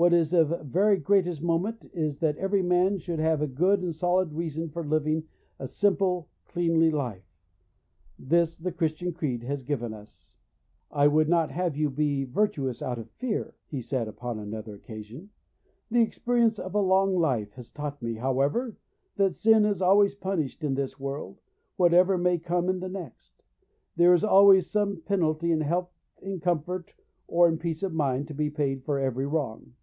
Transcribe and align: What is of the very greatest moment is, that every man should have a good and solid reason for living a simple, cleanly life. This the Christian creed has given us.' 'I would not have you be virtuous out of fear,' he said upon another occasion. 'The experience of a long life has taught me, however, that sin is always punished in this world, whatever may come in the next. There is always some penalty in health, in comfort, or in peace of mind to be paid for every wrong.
What 0.00 0.14
is 0.14 0.32
of 0.32 0.48
the 0.48 0.56
very 0.64 0.96
greatest 0.96 1.42
moment 1.42 1.84
is, 1.92 2.20
that 2.20 2.38
every 2.38 2.62
man 2.62 2.96
should 2.96 3.18
have 3.18 3.42
a 3.42 3.46
good 3.46 3.82
and 3.82 3.94
solid 3.94 4.32
reason 4.32 4.70
for 4.70 4.82
living 4.82 5.24
a 5.58 5.68
simple, 5.68 6.30
cleanly 6.46 6.90
life. 6.90 7.28
This 8.18 8.56
the 8.56 8.72
Christian 8.72 9.12
creed 9.12 9.42
has 9.42 9.62
given 9.62 9.92
us.' 9.92 10.38
'I 10.90 11.08
would 11.08 11.28
not 11.28 11.50
have 11.50 11.76
you 11.76 11.90
be 11.90 12.24
virtuous 12.24 12.80
out 12.80 12.98
of 12.98 13.10
fear,' 13.10 13.56
he 13.66 13.82
said 13.82 14.08
upon 14.08 14.38
another 14.38 14.74
occasion. 14.74 15.28
'The 15.90 16.00
experience 16.00 16.58
of 16.58 16.74
a 16.74 16.80
long 16.80 17.14
life 17.14 17.52
has 17.52 17.70
taught 17.70 18.00
me, 18.00 18.14
however, 18.14 18.78
that 19.16 19.34
sin 19.36 19.66
is 19.66 19.82
always 19.82 20.14
punished 20.14 20.64
in 20.64 20.76
this 20.76 20.98
world, 20.98 21.42
whatever 21.76 22.16
may 22.16 22.38
come 22.38 22.70
in 22.70 22.80
the 22.80 22.88
next. 22.88 23.42
There 23.96 24.14
is 24.14 24.24
always 24.24 24.66
some 24.70 25.02
penalty 25.02 25.52
in 25.52 25.60
health, 25.60 25.90
in 26.22 26.40
comfort, 26.40 26.94
or 27.26 27.48
in 27.50 27.58
peace 27.58 27.82
of 27.82 27.92
mind 27.92 28.28
to 28.28 28.34
be 28.34 28.48
paid 28.48 28.82
for 28.84 28.98
every 28.98 29.26
wrong. 29.26 29.74